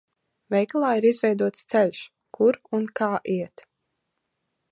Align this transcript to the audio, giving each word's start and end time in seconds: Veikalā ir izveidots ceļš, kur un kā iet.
Veikalā 0.53 0.87
ir 1.01 1.05
izveidots 1.09 1.67
ceļš, 1.73 2.01
kur 2.39 2.59
un 2.79 2.89
kā 3.01 3.13
iet. 3.37 3.67